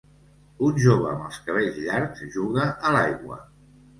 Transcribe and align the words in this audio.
Un 0.67 0.79
jove 0.85 1.03
amb 1.09 1.25
els 1.27 1.37
cabells 1.49 1.77
llargs 1.83 2.25
juga 2.37 2.65
a 2.89 2.95
l'aigua 2.97 3.41